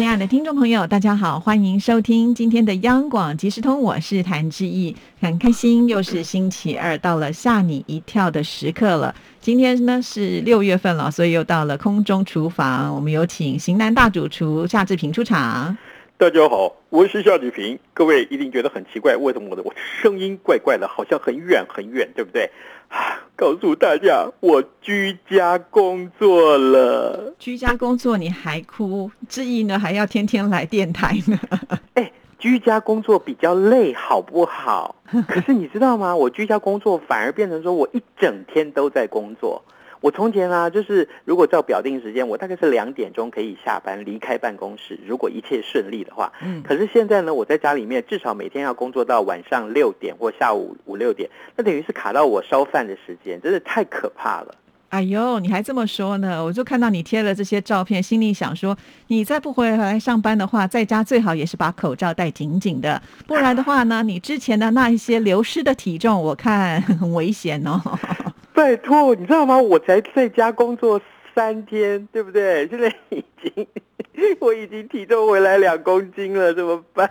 [0.00, 9.14] 亲爱的听众朋友，大家好，欢迎收听今天的央广即时通，我是谭志毅，很开心又是星期二，到了吓你一跳的时刻了。
[9.40, 15.76] 今天呢是六月份了，所以又到了空中厨房，我们有请型男大主厨夏志平出场。
[16.16, 17.78] 大家好，我是夏志平。
[17.92, 22.50] 各位一定觉得很奇怪，为什么我的我声音怪怪的，好像很远很远，对不对？
[23.40, 27.34] 告诉大家，我居家工作了。
[27.38, 29.10] 居家工作你还哭？
[29.30, 31.40] 志毅呢还要天天来电台呢？
[31.94, 34.94] 哎，居家工作比较累，好不好？
[35.26, 36.14] 可是你知道吗？
[36.14, 39.64] 我居家工作反而变成说我一整天都在工作。
[40.00, 46.32] 我从前啊，就是如果照表定时间，我大概是两点钟可以下班离开办公室，如果一切顺利的话。
[46.42, 46.62] 嗯。
[46.62, 54.54] 可是现在呢，我在家里面至少每天要工作到晚上六点或下午五六点，那等于是卡到我烧饭的时间，真的太可怕了。
[54.88, 56.42] 哎呦，你还这么说呢？
[56.44, 67.80] 我就看到你贴了这些照片，心里想说，你再不回来上班的话，在家最好也是把口罩戴紧紧的，不然的话呢，你之前的那一些流失的体重，我看很危险哦。
[68.60, 69.56] 拜托，你知道吗？
[69.58, 71.00] 我才在家工作
[71.34, 72.68] 三天，对不对？
[72.68, 73.66] 现在已经，
[74.38, 77.10] 我已经体重回来两公斤了，怎么办？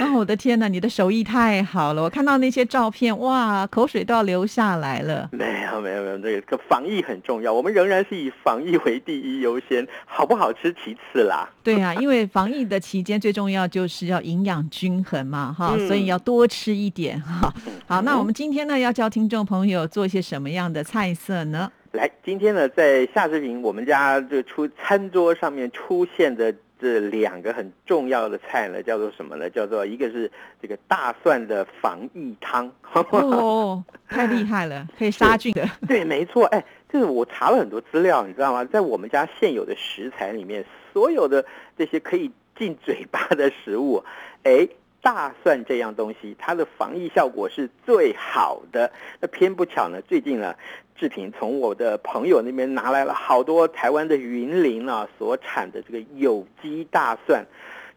[0.00, 0.68] 哦，我的天哪！
[0.68, 5.28] 你的手艺太好了，我看到那些照片，哇，口水都要流下来了。
[5.32, 11.48] 没有，没有，没有，这个防疫很重要，我们仍然是以防疫为第一优先，好不好吃其次啦。
[11.62, 17.52] 对啊，因为防疫的期间最重要就是要营养均衡嘛，哈，所以要多吃一点哈。
[17.86, 21.70] 好，那我们今天呢要教听众朋友做一些什么样的菜色呢？
[21.92, 26.54] 来，今天呢在夏志平我们家就出餐桌上面出现的。
[26.82, 29.48] 这两个很重要的菜呢，叫做什么呢？
[29.48, 30.28] 叫做一个是
[30.60, 32.70] 这个大蒜的防疫汤。
[32.92, 35.64] 哦，太厉害了， 可以杀菌的。
[35.86, 36.44] 对，没错。
[36.46, 38.64] 哎，这个我查了很多资料，你知道吗？
[38.64, 41.46] 在我们家现有的食材里面，所有的
[41.78, 44.04] 这些可以进嘴巴的食物，
[44.42, 44.68] 哎。
[45.04, 48.92] 大蒜这样东西，它的防疫效果是最好的。
[49.18, 50.54] 那偏不巧呢，最近呢，
[50.96, 57.44] 制品从我的朋友那边拿来了好多台湾的云林啊所产的这个有机大蒜，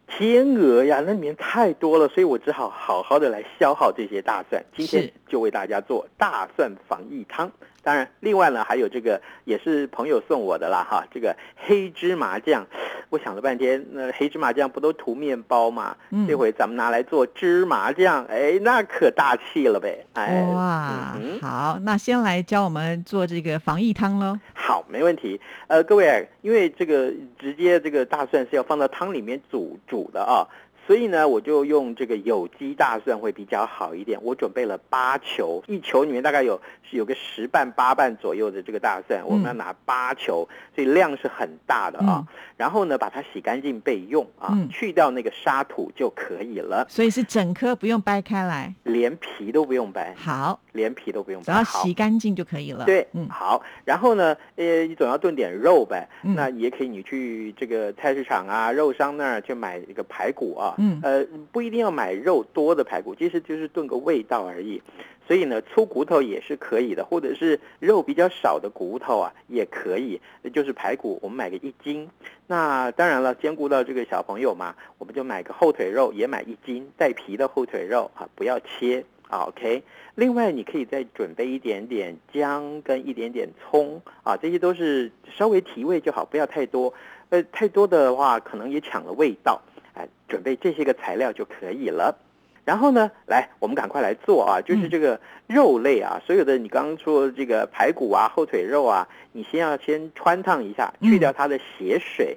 [0.08, 4.64] 天鹅呀，那里面太多了，所以我只好好好的来消耗这些大蒜。
[4.76, 7.52] 今天就为大家做大蒜防疫汤。
[7.84, 12.66] 当然，另外呢，还有这个也是朋友送我的啦，哈，这个黑芝麻酱。
[13.12, 15.96] 我想了半天，那黑芝麻酱不都涂面包吗？
[16.28, 20.04] 这回咱们拿来做芝麻酱，哎，那可大气了呗！
[20.14, 24.40] 哎，哇，好，那先来教我们做这个防疫汤喽。
[24.56, 25.40] 好，没问题。
[25.68, 30.48] 呃，各位，因为这个直接这个大蒜是要放到汤里面煮煮的啊。
[30.86, 34.20] 所以呢，我就用这个有机大蒜会比较好一点。
[34.22, 42.24] 我准备了八球，一球里面大概有有个十瓣八瓣左右的这个大蒜，我们要拿八球，所以量是很大的啊。
[42.56, 46.86] 然后呢，把它洗干净备用啊，去掉那个沙土就可以了。
[46.88, 50.14] 所以是整颗不用掰开来，连皮都不用掰。
[50.16, 52.86] 好，连皮都不用，只要洗干净就可以了。
[52.86, 53.62] 对，嗯，好。
[53.84, 60.74] 然后呢，呃，你总要炖点肉呗，那也可以，你去这个菜市场啊，肉商那儿去买一个排骨啊。
[60.78, 64.82] 嗯，呃，不一定要买肉多的排骨，其实就是炖个味道而已。
[65.28, 70.22] 所以呢，粗骨头也是可以的，或者是肉比较少的骨头啊，也可以。
[70.54, 72.08] 就是排骨，我们买个一斤。
[72.46, 79.48] 那当然了，兼顾到这个小朋友嘛，我们就买个后腿肉，也买一斤带皮的后腿肉啊，不要切啊。
[79.48, 79.82] OK。
[80.14, 86.94] 另外，你可以再准备一点点姜跟一点点葱啊，这些都是稍微提味就好，不要太多。
[87.30, 89.60] 呃，太多的话可能也抢了味道。
[89.96, 92.18] 哎，准备这些个材料就可以了。
[92.66, 94.60] 然后呢，来，我们赶快来做啊！
[94.60, 102.36] 就是这个肉类啊，所有的你刚刚说这个排骨啊、后腿肉啊，你先要先穿烫一下，去掉它的血水，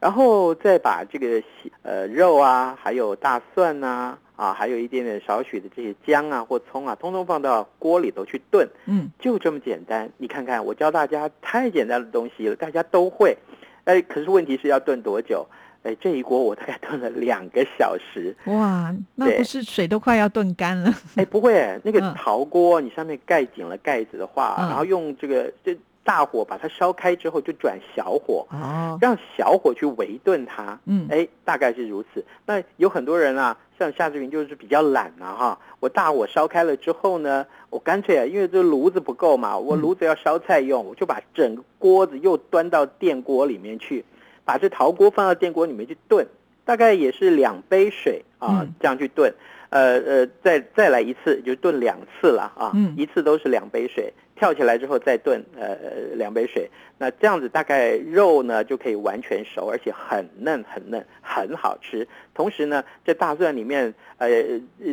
[0.00, 1.40] 然后再把这个
[1.82, 8.68] 呃肉啊，还有大蒜呐，啊，还有一点点少许的这些姜啊或葱啊，通通放到锅里头去炖。
[8.86, 10.10] 嗯，就这么简单。
[10.16, 13.38] 你看看，我教大家太简单的东西了，大家都会。
[13.84, 15.46] 哎，可是问题是要炖多久？
[15.82, 18.34] 哎，这一锅我大概炖了两个小时。
[18.46, 20.92] 哇，那不是水都快要炖干了？
[21.16, 30.78] 哎，不会，那个陶锅你上面盖紧了盖子的话，然后用这个这大火把它烧开之后，就转小火，哦，让小火去围炖它。
[30.86, 32.24] 嗯，哎，大概是如此。
[32.46, 33.56] 那有很多人啊。
[33.80, 44.04] 像夏志平就是比较懒嘛哈，我大火烧开了之后呢，我干脆啊，因为这炉子不够嘛，我炉子要烧菜用，我就把整个锅子又端到电锅里面去，
[44.44, 46.26] 把这陶锅放到电锅里面去炖，
[46.64, 49.32] 大概也是两杯水啊，这样去炖。
[49.70, 52.72] 呃呃，再再来一次，就炖两次了啊！
[52.96, 55.76] 一次都是两杯水，跳起来之后再炖，呃，
[56.16, 56.68] 两杯水。
[56.98, 62.08] 那这样子大概肉呢就可以完全熟，而且很嫩很嫩，很好吃。
[62.34, 64.28] 同时呢，这大蒜里面呃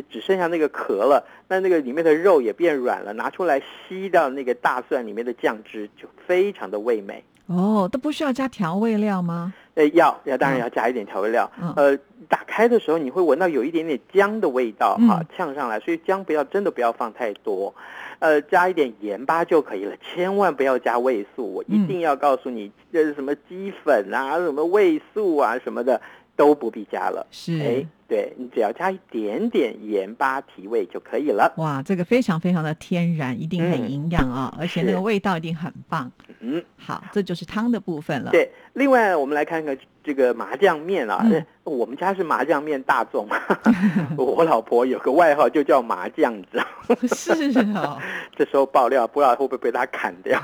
[0.08, 7.24] 只剩下那个壳了，那那个里面的肉也变软了，拿出来吸到那个大蒜里面的酱汁，就非常的味美。
[7.48, 9.52] 哦，都不需要加调味料吗？
[9.74, 11.50] 呃，要要，当然要加一点调味料。
[11.76, 11.96] 呃，
[12.28, 17.74] 打开的时候你会闻到有一点点姜的味道哈，呛上来，所以姜不要真的不要放太多，
[18.18, 21.54] 呃，加一点盐巴就可以了，千万不要加味素。
[21.54, 26.00] 我一定要告诉你，这是什么鸡粉啊，什么味素啊什么的
[26.36, 27.26] 都不必加了。
[27.30, 31.52] 是，哎，对你只要加一点点盐巴提味就可以了。
[31.58, 36.10] 哇，这个非常非常的天然，一定很营养啊，而且那个味道一定很棒。
[36.40, 38.30] 嗯，好，这就是汤的部分了。
[38.30, 41.22] 对，另外我们来看看这个麻酱面啊，
[41.64, 43.28] 我们家是麻酱面大众，
[44.16, 46.62] 我老婆有个外号就叫麻酱子。
[47.14, 47.98] 是啊，
[48.34, 50.40] 这时候爆料，不知道会不会被他砍掉。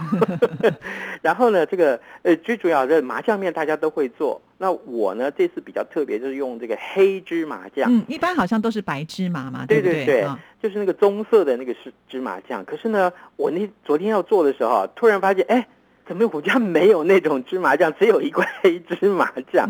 [1.23, 7.93] 然后呢，这个呃，最主要的麻酱面大家都会做，那我呢这次比较特别，就是用这个黑芝麻酱。
[7.93, 10.27] 嗯，一般好像都是白芝麻嘛，对对对，
[10.63, 12.65] 就是那个棕色的那个是芝麻酱。
[12.65, 15.67] 可是呢，我那昨天要做的时候，突然发现，哎。
[16.07, 19.67] 怎么我家没有那种芝麻酱，只有一块黑芝麻酱？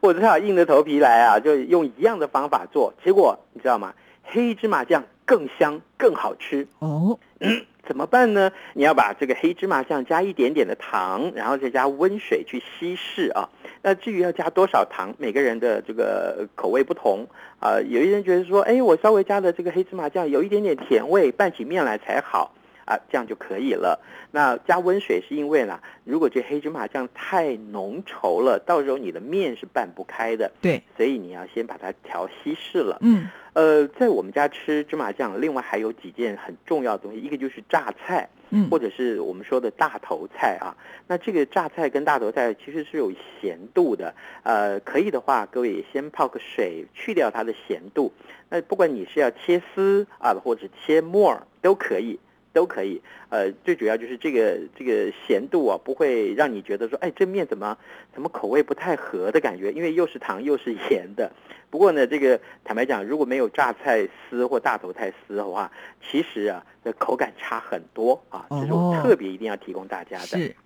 [0.00, 2.92] 我只好硬着头皮来啊，就用一样的方法做。
[3.04, 3.94] 结果你知道吗？
[4.24, 7.16] 黑芝麻酱更香更好吃哦。
[7.86, 8.50] 怎么办呢？
[8.74, 13.48] 你要把这个黑芝麻酱加一点点的糖，然后再加温水去稀释啊。
[13.82, 17.26] 那至于要加多少糖，每个人的这个口味不同
[17.60, 17.80] 啊。
[17.80, 22.52] 有一人觉得说，哎，我稍微加的这个黑芝麻酱有一点点甜味，拌起面来才好。
[22.86, 23.98] 啊，这样就可以了。
[24.30, 30.52] 那加温水是因为呢，如果这黑芝麻酱太浓稠了，到时候你的面是拌不开的。
[30.60, 32.98] 对，所以你要先把它调稀释了。
[33.00, 40.76] 嗯，呃，在我们家吃芝麻酱，另外还有几件很重要的东西，一个就是榨菜，嗯，或者是我们说的大头菜啊。
[41.06, 43.10] 那这个榨菜跟大头菜其实是有
[43.40, 44.14] 咸度的。
[44.42, 48.12] 呃，可以的话，各位先泡个水，去掉它的咸度。
[48.50, 52.20] 那不管你是要切丝啊，或者切末都可以。
[52.56, 57.76] 都可以，呃，最主要就是这个这个咸度啊，不会让你觉得说，哎，这面怎么
[58.14, 61.30] 怎么口味不太合的感觉，因为又是糖又是盐的。
[61.68, 65.70] 不过呢，这个坦白讲，如果没有榨菜丝或大头菜丝的话，
[66.00, 70.38] 其实啊，这口感差很多啊，这是我特别一定要提供大家的。
[70.38, 70.56] 是。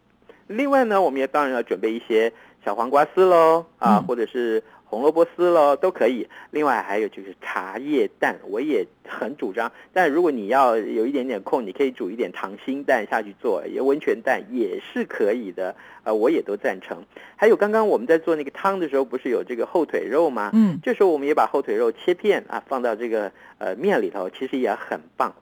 [0.46, 2.32] 另外呢，我们也当然要准备一些
[2.64, 4.62] 小黄瓜丝喽，啊，或者是。
[4.90, 9.70] 红萝卜丝喽都可以，另外还有就是茶叶蛋，我也很主张。
[9.92, 15.76] 但如果你要有一点点空，你可以煮一点溏心蛋下去做，也温泉蛋也是可以的。
[16.02, 17.04] 呃，我也都赞成。
[17.36, 20.50] 还有刚刚我们在做那个汤的时候，不是有这个后腿肉吗？
[20.54, 25.32] 嗯，这时候我们也把后腿肉切片啊，放到这个呃面里头，其实也很棒。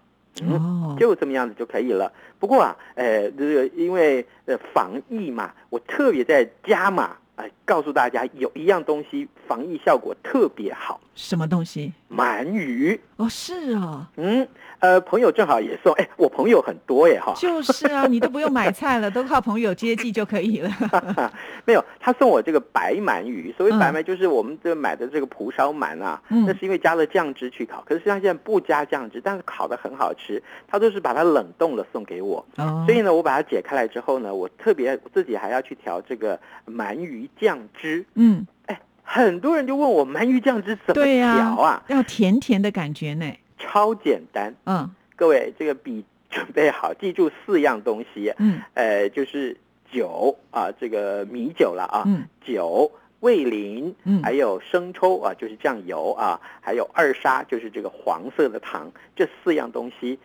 [0.42, 2.12] 嗯，就这么样子就可以了。
[2.38, 7.16] 不过啊，呃，这个因为呃防疫嘛，我特别在加码。
[7.38, 11.92] 哎，告诉大家有一样东西防疫效果特别好，什么东西？
[12.08, 12.98] 鳗鱼。
[13.16, 14.46] 哦，是啊，嗯。
[14.80, 20.70] 呃，朋友正好也送，哎，我朋友很多耶，哈，就是啊， 你都不用买菜了，都靠朋友接济就可以了。
[21.66, 32.46] 没有，他送我这个白鳗鱼，所谓白鳗就是我们这买的这个蒲烧鳗啊，那是因为加了酱汁去烤，可是实际上现在不加酱汁，但是烤的很好吃，他都是把它冷冻了送给我，
[32.86, 41.82] 所以呢，我把它解开来之后呢，我特别自己还要去调这个鳗鱼酱汁，嗯，哎，很多人就问我鳗鱼酱汁怎么调啊？
[41.88, 43.24] 要甜甜的感觉呢。
[43.58, 49.56] 超简单，嗯，各位这个笔准备好，记住四样东西，嗯，呃，就是
[49.90, 60.18] 酒啊，这个米酒了啊，嗯，酒、味淋，嗯，还有生抽啊，就是酱油啊，还有二砂，就是这个黄色的糖，这四样东西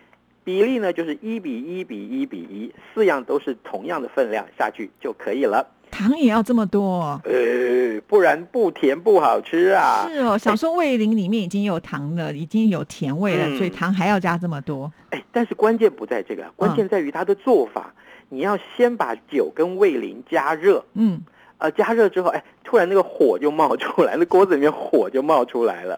[0.43, 5.65] 比例呢，就是一比一比一比一，四样都是同样的分量下去就可以了。
[5.93, 10.07] 糖也要这么多，呃，不然不甜不好吃啊。
[10.09, 14.91] 是哦，想说味淋里面已经有糖了，已经有甜味了，所以糖还要加这么多。
[15.11, 17.93] 哎，但是关键不在这个，关键在于它的做法。
[18.29, 21.21] 你要先把酒跟味淋加热，嗯，
[21.63, 25.97] 呃，加热之后，哎，突然那个火就冒出来，那锅子里面火就冒出来了。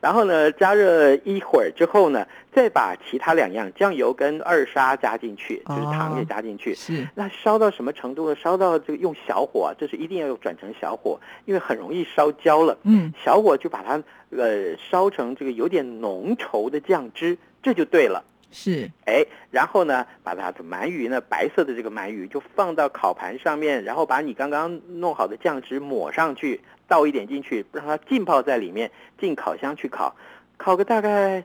[0.00, 6.74] 然后呢，加热一会儿之后呢，再把其他两样酱油跟二砂加进去，就是糖也加进去。
[6.74, 7.06] 是。
[7.14, 8.34] 那烧到什么程度呢？
[8.34, 12.76] 烧到这个用小火，这是一定要转成小火，因为很容易烧焦了。
[12.82, 13.14] 嗯。
[13.24, 14.02] 小火就把它
[14.36, 18.24] 呃烧成这个有点浓稠的酱汁，这就对了。
[18.54, 18.90] 是。
[19.04, 26.62] 哎，然后呢，把它的鳗鱼呢，白色的这个鳗鱼就放到烤盘上面，然后把你刚刚弄好的酱汁抹上去。
[26.86, 30.14] 倒一点进去，让它浸泡在里面，进烤箱去烤，
[30.58, 31.42] 烤个大概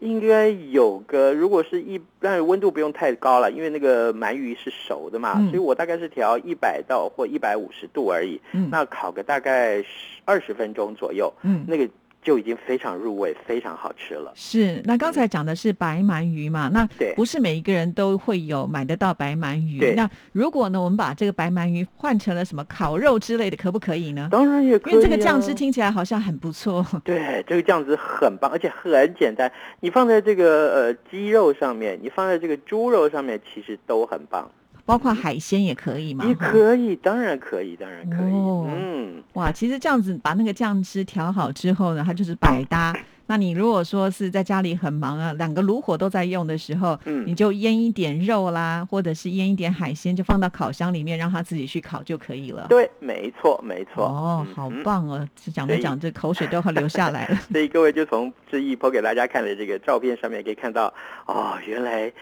[0.00, 8.38] 应该有个，如果是一，但是温度不用太高了，因为那个鳗鱼是熟的嘛，所以我大概是调一百到或一百五十度而已。
[8.52, 11.32] 嗯，那烤个大概十二十分钟左右。
[11.42, 11.88] 嗯，那个。
[12.22, 14.32] 就已经非常入味，非常好吃了。
[14.36, 16.70] 是，那刚才讲的是白鳗鱼嘛？
[16.72, 19.92] 那不是每一个人都会有买得到白鳗鱼。
[19.96, 24.28] 那如果呢，我们把这个白鳗鱼换成了什么烤肉之类的，可不可以呢？
[24.30, 24.94] 当然也可以。
[24.94, 26.86] 因为这个酱汁听起来好像很不错。
[27.04, 29.50] 对， 这个酱汁很棒，而且很简单。
[29.80, 34.48] 你放在这个呃鸡肉上面，你放在这个猪肉上面，其实都很棒。
[34.84, 36.24] 包括海鲜也可以吗？
[36.26, 38.32] 也可以，当然可以，当然可以。
[38.32, 42.94] 嗯，哇，其实这样子把那个酱汁调好之后呢，它就是百搭。
[43.26, 52.66] 那你如果说是在家里很忙啊，两个炉火都在用的时候，嗯，你就腌一点肉啦，或者是腌一点海鲜，就放到烤箱里面，让它自己去烤就可以了。
[52.68, 54.04] 对，没错，没错。
[54.04, 55.26] 哦，好棒哦！
[55.54, 57.36] 讲着讲着，口水都快流下来了。
[57.52, 60.92] 所以各位就从志毅播给大家看的这个照片上面可以看到，
[61.26, 62.12] 哦，原来。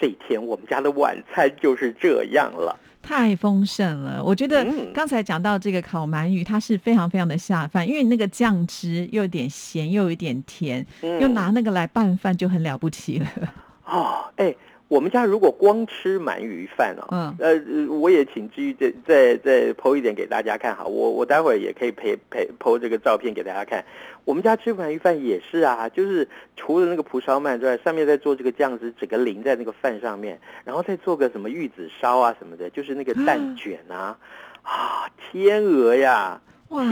[0.00, 4.24] 这一天我们家的晚餐就是这样了，太丰盛了。
[4.24, 13.26] 我觉得刚才讲到这个烤鳗鱼，它是非常非常的下饭，因为那个酱汁又有点咸，又有点甜，又拿那个来拌饭就很了不起了。
[13.84, 14.54] 哦，哎。
[14.90, 23.84] 我们家如果光吃鳗鱼饭哦，嗯，呃，我也请志毅再再再剖一点给大家看哈，我我待会儿也可以陪陪剖这个照片给大家看。
[24.24, 34.18] 我们家吃鳗鱼饭也是啊，就是除了那个蒲烧鳗之外，上面再做这个酱汁，整个淋在那个饭上面，然后再做个什么玉子烧啊什么的，就是那个蛋卷啊，
[34.62, 36.40] 啊，天鹅呀。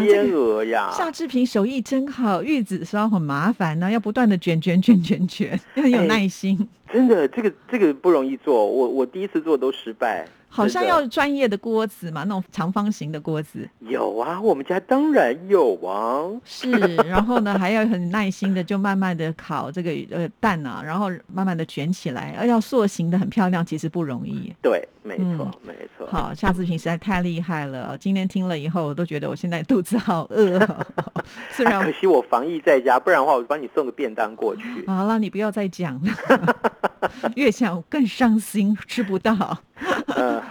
[0.04, 0.90] 天鹅呀！
[0.92, 6.68] 夏志平手艺真好，玉子烧很麻烦呢，要不断的卷卷卷卷卷， 要很有耐心。
[6.92, 10.26] 真的，这个这个不容易做，我我第一次做都失败。
[10.58, 13.68] 好像要专业的锅子嘛，那种长方形的锅子。
[13.80, 16.28] 有啊，我们家当然有啊。
[16.44, 16.70] 是，
[17.06, 24.52] 然后呢，还要很耐心的，就慢慢的烤这个呃蛋啊，然后慢慢的卷起来，要塑形的很漂亮，其实不容易。
[24.60, 26.06] 对，没错，没错。
[26.08, 30.58] 好，夏志平实在太厉害了，今天听了以后，我都觉得我现在肚子好饿。
[31.50, 34.84] 虽然可惜我防疫在家，不然的话，我帮你送个便当过去。
[34.86, 36.56] 好了，你不要再讲了，
[37.36, 39.58] 越想更伤心，吃不到。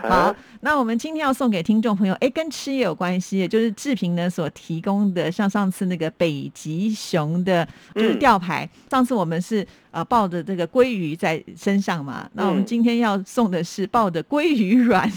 [0.01, 8.67] 好，那我们今天要送给听众朋友，哎，跟吃也有关系，就是志平呢所提供的，像上次那个北极熊的，就是吊牌。
[8.89, 15.11] 上次我们是呃抱着这个鲑鱼在身上嘛，那我们今天要送的是抱着鲑鱼卵，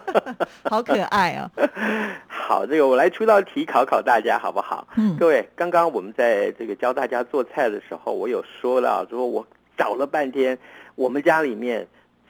[0.68, 1.50] 好可爱哦。
[2.28, 4.86] 好，这个我来出道题考考大家好不好？
[4.96, 9.46] 嗯，各位，刚刚我们在这个教大家做菜的时候，我有说了，说我
[9.76, 10.58] 找了半天，
[10.94, 11.86] 我们家里面。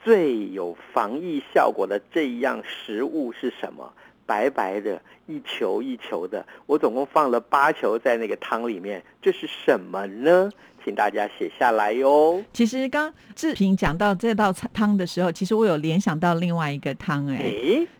[0.07, 3.91] 最有防疫效果的这一样食物是什么？
[4.25, 6.45] 白白的，一球一球的。
[6.65, 10.49] 我总共放了八球在那个汤里面，这是什么呢？
[10.83, 12.41] 请大家写下来哟。
[12.53, 17.53] 其实刚志平讲到这道汤的时候，其实我有联想到另外一个汤，哎，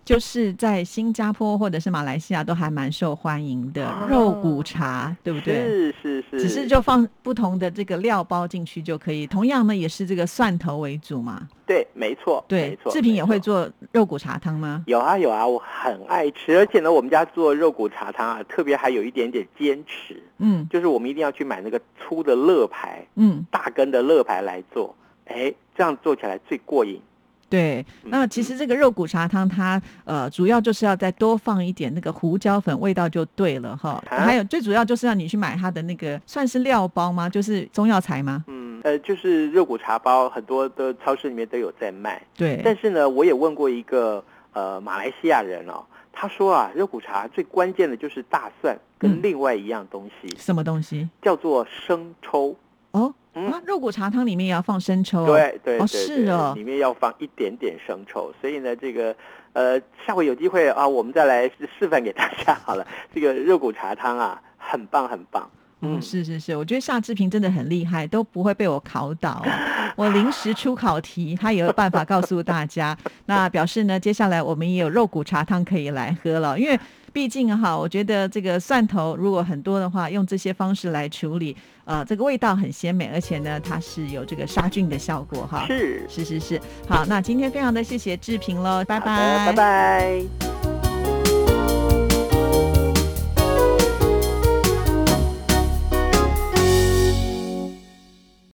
[0.06, 5.56] 就是在新加坡或者是马来西亚都还蛮受欢迎的肉骨茶，对不对？
[5.56, 6.40] 是是是。
[6.40, 9.28] 只是就放不同的这个料包进去就可以。
[9.28, 11.46] 同样呢，也是这个蒜头为主嘛。
[11.66, 12.80] 对，没错，对。
[12.90, 14.82] 志平也会做肉骨茶汤吗？
[14.88, 24.96] 有啊有啊，我很爱吃，而且呢，我们家做肉骨茶汤啊，特别还有一点点坚持，嗯，就是我们一定要去买那个粗的乐牌，嗯，大根的乐牌来做，
[25.26, 27.02] 哎，这样做起来最过瘾。
[27.50, 34.04] 对，那其实这个肉骨茶汤，它呃，主要就是要再多放一点那个胡椒粉，味道就对了哈。
[34.06, 37.30] 还有最主要就是让你去买它的那个算是料包吗？
[37.30, 38.44] 就是中药材吗？
[38.48, 42.22] 嗯，呃，就是肉骨茶包，很多的超市里面都有在卖。
[42.36, 44.22] 对，但是呢，我也问过一个
[44.52, 45.86] 呃马来西亚人哦，
[46.20, 51.08] 他说啊，肉骨茶最关键的就是大蒜跟另外一样东西，什么东西？
[51.22, 52.56] 叫做生抽。
[52.92, 53.14] 哦。
[53.34, 59.16] 啊，肉骨茶汤里面也要放生抽，对对对，是哦，里面要放一点点生抽，所以呢，这个
[59.54, 61.48] 呃，下回有机会啊，我们再来
[61.78, 62.88] 示范给大家好了。
[63.14, 65.48] 这个肉骨茶汤啊，很棒很棒。
[65.82, 69.44] 嗯，是是是，我觉得夏志平真的很厉害，都不会被我考倒。
[69.96, 72.98] 我临时出考题，他也有办法告诉大家。
[73.26, 76.80] 那表示呢，接下来我们也有肉骨茶汤可以来喝了，因为。
[77.14, 85.66] 毕竟哈，我觉得这个蒜头如果很多的话，用这些方式来处理，呃，这个味道很鲜美，而且呢，它是有这个杀菌的效果哈。
[85.66, 90.77] 是是是是，好，那今天非常的谢谢志平喽，拜拜拜拜。